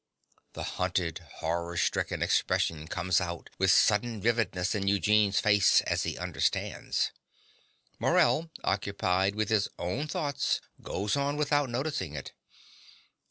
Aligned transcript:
(The 0.53 0.63
hunted, 0.81 1.19
horror 1.35 1.77
stricken 1.77 2.23
expression 2.23 2.87
comes 2.87 3.21
out 3.21 3.51
with 3.59 3.69
sudden 3.69 4.19
vividness 4.19 4.73
in 4.73 4.87
Eugene's 4.87 5.39
face 5.39 5.81
as 5.81 6.01
he 6.01 6.17
understands. 6.17 7.11
Morell, 7.99 8.49
occupied 8.63 9.35
with 9.35 9.49
his 9.49 9.69
own 9.77 10.07
thought, 10.07 10.59
goes 10.81 11.15
on 11.15 11.37
without 11.37 11.69
noticing 11.69 12.15
it.) 12.15 12.31